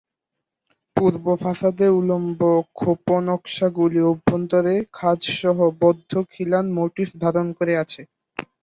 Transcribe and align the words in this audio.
পূর্ব 0.95 1.25
ফাসাদে 1.41 1.87
উল্লম্ব 1.97 2.39
খোপনকশাগুলি 2.75 4.01
অভ্যন্তরে 4.11 4.73
খাজসহ 4.93 5.57
বদ্ধখিলান 5.81 6.65
মটিফ 6.77 7.09
ধারণ 7.23 7.47
করে 7.57 7.73
আছে। 7.83 8.01